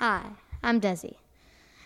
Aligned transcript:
Hi, 0.00 0.30
I'm 0.62 0.80
Desi, 0.80 1.16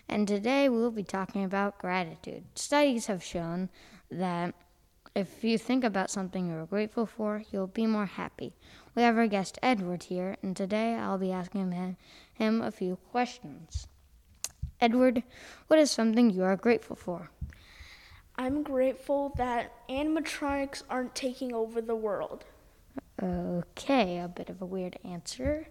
and 0.08 0.28
today 0.28 0.68
we'll 0.68 0.92
be 0.92 1.02
talking 1.02 1.42
about 1.42 1.80
gratitude. 1.80 2.44
Studies 2.54 3.06
have 3.06 3.24
shown 3.24 3.70
that 4.08 4.54
if 5.16 5.42
you 5.42 5.58
think 5.58 5.82
about 5.82 6.12
something 6.12 6.46
you're 6.46 6.64
grateful 6.64 7.06
for, 7.06 7.42
you'll 7.50 7.66
be 7.66 7.88
more 7.88 8.06
happy. 8.06 8.54
We 8.94 9.02
have 9.02 9.18
our 9.18 9.26
guest 9.26 9.58
Edward 9.64 10.04
here, 10.04 10.36
and 10.44 10.56
today 10.56 10.94
I'll 10.94 11.18
be 11.18 11.32
asking 11.32 11.72
him, 11.72 11.96
him 12.32 12.62
a 12.62 12.70
few 12.70 12.98
questions. 13.10 13.88
Edward, 14.80 15.24
what 15.66 15.80
is 15.80 15.90
something 15.90 16.30
you 16.30 16.44
are 16.44 16.54
grateful 16.54 16.94
for? 16.94 17.32
I'm 18.36 18.62
grateful 18.62 19.32
that 19.38 19.72
animatronics 19.88 20.84
aren't 20.88 21.16
taking 21.16 21.52
over 21.52 21.80
the 21.80 21.96
world. 21.96 22.44
Okay, 23.20 24.20
a 24.20 24.28
bit 24.28 24.50
of 24.50 24.62
a 24.62 24.66
weird 24.66 25.00
answer, 25.02 25.66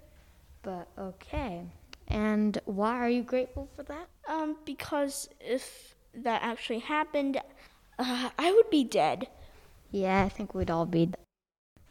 but 0.62 0.89
okay. 1.00 1.68
And 2.08 2.60
why 2.66 2.98
are 2.98 3.10
you 3.10 3.24
grateful 3.24 3.70
for 3.75 3.84
that? 3.84 4.10
Um, 4.28 4.57
because 4.66 5.30
if 5.39 5.96
that 6.14 6.42
actually 6.44 6.80
happened, 6.80 7.39
uh, 8.00 8.30
I 8.38 8.52
would 8.52 8.70
be 8.70 8.84
dead. 8.84 9.28
Yeah, 9.92 10.24
I 10.24 10.30
think 10.30 10.54
we'd 10.54 10.71
all 10.71 10.86
be. 10.86 11.11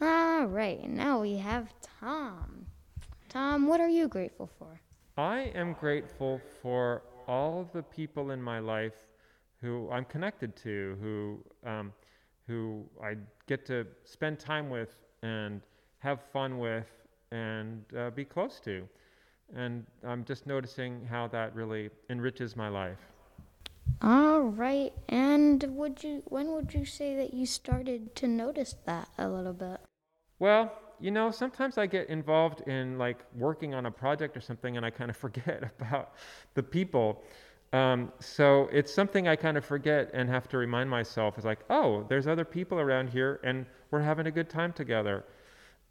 All 0.00 0.46
right, 0.46 0.88
now 0.88 1.20
we 1.20 1.36
have 1.36 1.68
Tom. 2.00 2.66
Tom, 3.28 3.66
what 3.66 3.80
are 3.80 3.88
you 3.88 4.08
grateful 4.08 4.50
for? 4.58 4.80
I 5.16 5.52
am 5.54 5.74
grateful 5.74 6.40
for 6.60 7.02
all 7.28 7.68
the 7.72 7.82
people 7.82 8.30
in 8.32 8.42
my 8.42 8.58
life 8.58 9.06
who 9.60 9.88
I'm 9.90 10.04
connected 10.04 10.56
to, 10.56 10.96
who 11.00 11.68
um, 11.68 11.92
who 12.46 12.84
I 13.02 13.16
get 13.46 13.64
to 13.66 13.86
spend 14.04 14.38
time 14.38 14.68
with 14.68 14.94
and 15.22 15.60
have 15.98 16.20
fun 16.32 16.58
with 16.58 16.88
and 17.30 17.84
uh, 17.96 18.10
be 18.10 18.24
close 18.24 18.60
to. 18.60 18.88
And 19.54 19.84
I'm 20.06 20.24
just 20.24 20.46
noticing 20.46 21.04
how 21.04 21.28
that 21.28 21.54
really 21.54 21.90
enriches 22.08 22.56
my 22.56 22.68
life. 22.68 22.98
All 24.00 24.40
right, 24.40 24.92
and 25.08 25.62
would 25.76 26.02
you 26.02 26.22
when 26.26 26.52
would 26.52 26.74
you 26.74 26.84
say 26.84 27.14
that 27.16 27.34
you 27.34 27.46
started 27.46 28.14
to 28.16 28.26
notice 28.28 28.74
that 28.84 29.08
a 29.18 29.28
little 29.28 29.52
bit? 29.52 29.80
Well, 30.38 30.72
you 31.00 31.10
know, 31.10 31.30
sometimes 31.30 31.78
I 31.78 31.86
get 31.86 32.08
involved 32.08 32.62
in 32.68 32.98
like 32.98 33.24
working 33.36 33.74
on 33.74 33.86
a 33.86 33.90
project 33.90 34.36
or 34.36 34.40
something 34.40 34.76
and 34.76 34.84
I 34.86 34.90
kind 34.90 35.10
of 35.10 35.16
forget 35.26 35.70
about 35.78 36.14
the 36.54 36.62
people. 36.62 37.22
Um, 37.72 38.12
so 38.20 38.68
it's 38.72 38.92
something 38.92 39.28
I 39.28 39.36
kind 39.36 39.56
of 39.56 39.64
forget 39.64 40.10
and 40.12 40.28
have 40.28 40.46
to 40.50 40.58
remind 40.58 40.90
myself 40.90 41.36
It's 41.38 41.46
like, 41.46 41.60
oh, 41.70 42.04
there's 42.08 42.26
other 42.26 42.44
people 42.44 42.78
around 42.80 43.08
here 43.08 43.40
and 43.44 43.66
we're 43.90 44.00
having 44.00 44.26
a 44.26 44.30
good 44.30 44.50
time 44.50 44.72
together. 44.72 45.24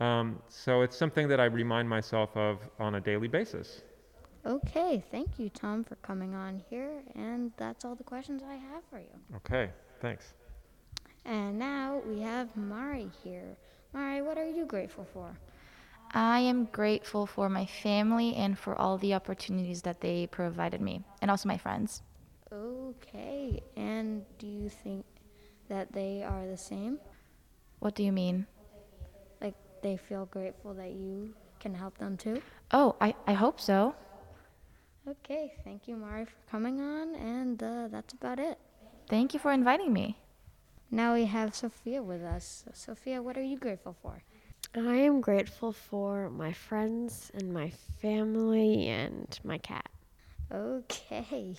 Um, 0.01 0.41
so 0.49 0.81
it's 0.81 0.97
something 0.97 1.27
that 1.27 1.39
I 1.39 1.45
remind 1.45 1.87
myself 1.87 2.35
of 2.35 2.57
on 2.79 2.95
a 2.95 2.99
daily 2.99 3.27
basis. 3.27 3.83
Okay, 4.47 5.03
thank 5.11 5.37
you, 5.37 5.49
Tom, 5.49 5.83
for 5.83 5.95
coming 5.97 6.33
on 6.33 6.59
here, 6.71 7.03
and 7.13 7.51
that's 7.57 7.85
all 7.85 7.93
the 7.93 8.03
questions 8.03 8.41
I 8.41 8.55
have 8.55 8.81
for 8.89 8.97
you. 8.97 9.13
Okay, 9.35 9.69
thanks. 10.01 10.33
And 11.23 11.59
now 11.59 12.01
we 12.07 12.19
have 12.21 12.57
Mari 12.57 13.11
here. 13.23 13.55
Mari, 13.93 14.23
what 14.23 14.39
are 14.39 14.49
you 14.49 14.65
grateful 14.65 15.05
for? 15.13 15.37
I 16.13 16.39
am 16.39 16.65
grateful 16.65 17.27
for 17.27 17.47
my 17.47 17.67
family 17.67 18.33
and 18.33 18.57
for 18.57 18.75
all 18.75 18.97
the 18.97 19.13
opportunities 19.13 19.83
that 19.83 20.01
they 20.01 20.25
provided 20.25 20.81
me, 20.81 21.03
and 21.21 21.29
also 21.29 21.47
my 21.47 21.59
friends. 21.59 22.01
Okay, 22.51 23.61
and 23.77 24.25
do 24.39 24.47
you 24.47 24.67
think 24.67 25.05
that 25.69 25.91
they 25.91 26.23
are 26.23 26.47
the 26.47 26.57
same? 26.57 26.97
What 27.77 27.93
do 27.93 28.03
you 28.03 28.11
mean? 28.11 28.47
Like 29.81 29.97
they 29.97 29.97
feel 29.97 30.25
grateful 30.25 30.73
that 30.75 30.91
you 30.91 31.33
can 31.59 31.73
help 31.73 31.97
them 31.97 32.17
too? 32.17 32.41
Oh, 32.71 32.95
I, 33.01 33.15
I 33.25 33.33
hope 33.33 33.59
so. 33.59 33.95
Okay, 35.07 35.53
thank 35.63 35.87
you, 35.87 35.95
Mari, 35.95 36.25
for 36.25 36.35
coming 36.49 36.79
on, 36.79 37.15
and 37.15 37.61
uh, 37.63 37.87
that's 37.89 38.13
about 38.13 38.37
it. 38.37 38.59
Thank 39.09 39.33
you 39.33 39.39
for 39.39 39.51
inviting 39.51 39.91
me. 39.91 40.17
Now 40.91 41.15
we 41.15 41.25
have 41.25 41.55
Sofia 41.55 42.03
with 42.03 42.21
us. 42.21 42.65
Sofia, 42.73 43.23
what 43.23 43.37
are 43.37 43.43
you 43.43 43.57
grateful 43.57 43.95
for? 44.01 44.21
I 44.75 44.97
am 44.97 45.19
grateful 45.19 45.71
for 45.71 46.29
my 46.29 46.53
friends 46.53 47.31
and 47.33 47.51
my 47.51 47.71
family 48.01 48.87
and 48.87 49.39
my 49.43 49.57
cat. 49.57 49.89
Okay. 50.53 51.55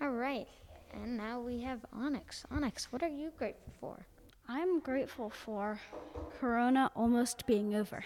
All 0.00 0.10
right. 0.10 0.48
And 0.94 1.18
now 1.18 1.40
we 1.40 1.60
have 1.60 1.80
Onyx. 1.92 2.46
Onyx, 2.50 2.90
what 2.90 3.02
are 3.02 3.08
you 3.08 3.32
grateful 3.36 3.72
for? 3.80 4.06
I'm 4.48 4.80
grateful 4.80 5.28
for 5.28 5.78
Corona 6.40 6.90
almost 6.96 7.46
being 7.46 7.74
over. 7.74 8.02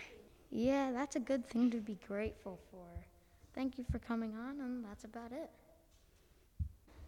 Yeah, 0.50 0.90
that's 0.92 1.14
a 1.14 1.20
good 1.20 1.46
thing 1.46 1.70
to 1.70 1.76
be 1.78 1.96
grateful 2.08 2.58
for. 2.70 2.84
Thank 3.54 3.78
you 3.78 3.84
for 3.90 4.00
coming 4.00 4.34
on, 4.34 4.60
and 4.60 4.84
that's 4.84 5.04
about 5.04 5.30
it. 5.30 5.50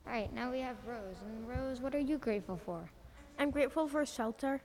All 0.06 0.12
right, 0.12 0.32
now 0.32 0.52
we 0.52 0.60
have 0.60 0.76
Rose. 0.86 1.16
And 1.26 1.48
Rose, 1.48 1.80
what 1.80 1.94
are 1.96 2.00
you 2.00 2.16
grateful 2.16 2.60
for? 2.64 2.88
I'm 3.38 3.50
grateful 3.50 3.88
for 3.88 4.06
shelter. 4.06 4.62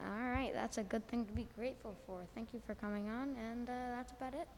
All 0.00 0.30
right, 0.30 0.52
that's 0.54 0.78
a 0.78 0.84
good 0.84 1.06
thing 1.08 1.26
to 1.26 1.32
be 1.32 1.46
grateful 1.54 1.94
for. 2.06 2.20
Thank 2.34 2.54
you 2.54 2.62
for 2.66 2.74
coming 2.74 3.10
on, 3.10 3.36
and 3.36 3.68
uh, 3.68 3.72
that's 3.94 4.12
about 4.12 4.32
it. 4.32 4.48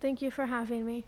Thank 0.00 0.22
you 0.22 0.30
for 0.30 0.46
having 0.46 0.86
me. 0.86 1.04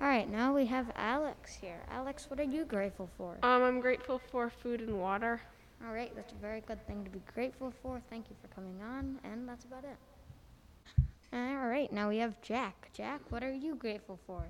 All 0.00 0.06
right, 0.06 0.30
now 0.30 0.54
we 0.54 0.66
have 0.66 0.92
Alex 0.94 1.54
here. 1.54 1.80
Alex, 1.90 2.30
what 2.30 2.38
are 2.38 2.44
you 2.44 2.64
grateful 2.66 3.08
for? 3.16 3.38
Um, 3.42 3.62
I'm 3.62 3.80
grateful 3.80 4.20
for 4.30 4.48
food 4.48 4.80
and 4.82 5.00
water. 5.00 5.40
All 5.84 5.92
right, 5.92 6.12
that's 6.16 6.32
a 6.32 6.36
very 6.36 6.62
good 6.62 6.84
thing 6.86 7.04
to 7.04 7.10
be 7.10 7.20
grateful 7.34 7.72
for. 7.82 8.00
Thank 8.10 8.30
you 8.30 8.36
for 8.40 8.48
coming 8.54 8.80
on, 8.82 9.18
and 9.24 9.48
that's 9.48 9.64
about 9.64 9.84
it. 9.84 9.96
All 11.32 11.68
right, 11.68 11.92
now 11.92 12.08
we 12.08 12.18
have 12.18 12.40
Jack. 12.40 12.90
Jack, 12.92 13.20
what 13.30 13.42
are 13.42 13.52
you 13.52 13.74
grateful 13.74 14.18
for? 14.26 14.42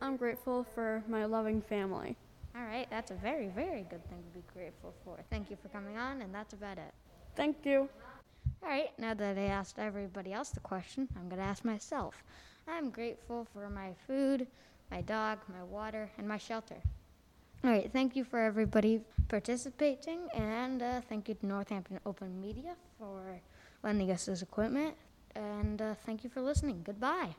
I'm 0.00 0.16
grateful 0.16 0.66
for 0.74 1.02
my 1.08 1.24
loving 1.24 1.62
family. 1.62 2.16
All 2.56 2.64
right, 2.64 2.86
that's 2.90 3.10
a 3.10 3.14
very, 3.14 3.48
very 3.48 3.86
good 3.88 4.06
thing 4.08 4.22
to 4.22 4.38
be 4.38 4.44
grateful 4.52 4.94
for. 5.04 5.18
Thank 5.30 5.50
you 5.50 5.56
for 5.60 5.68
coming 5.68 5.96
on, 5.96 6.22
and 6.22 6.34
that's 6.34 6.52
about 6.52 6.78
it. 6.78 6.92
Thank 7.36 7.64
you. 7.64 7.88
All 8.62 8.68
right, 8.68 8.90
now 8.98 9.14
that 9.14 9.38
I 9.38 9.46
asked 9.46 9.78
everybody 9.78 10.32
else 10.32 10.50
the 10.50 10.60
question, 10.60 11.08
I'm 11.16 11.28
going 11.28 11.40
to 11.40 11.46
ask 11.46 11.64
myself. 11.64 12.22
I'm 12.68 12.90
grateful 12.90 13.46
for 13.52 13.68
my 13.68 13.94
food, 14.06 14.46
my 14.90 15.00
dog, 15.00 15.38
my 15.48 15.62
water, 15.64 16.10
and 16.18 16.28
my 16.28 16.38
shelter. 16.38 16.76
All 17.64 17.70
right, 17.70 17.90
thank 17.90 18.14
you 18.14 18.24
for 18.24 18.40
everybody 18.40 19.00
participating, 19.28 20.28
and 20.34 20.82
uh, 20.82 21.00
thank 21.08 21.30
you 21.30 21.34
to 21.34 21.46
Northampton 21.46 21.98
Open 22.04 22.38
Media 22.38 22.74
for 22.98 23.40
lending 23.82 24.10
us 24.10 24.26
this 24.26 24.42
equipment. 24.42 24.94
And 25.34 25.80
uh, 25.80 25.94
thank 26.04 26.24
you 26.24 26.28
for 26.28 26.42
listening. 26.42 26.82
Goodbye. 26.84 27.30